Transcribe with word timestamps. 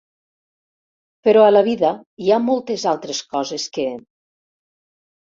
Però 1.27 1.43
a 1.43 1.51
la 1.53 1.63
vida 1.69 1.93
hi 2.25 2.33
ha 2.33 2.41
moltes 2.49 2.89
altres 2.95 3.23
coses 3.37 3.71
que. 3.79 3.89